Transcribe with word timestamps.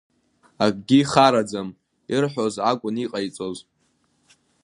Акгьы 0.65 0.97
ихараӡам, 1.01 1.67
ирҳәоз 2.13 2.55
акәын 2.69 2.95
иҟаиҵоз! 3.03 3.57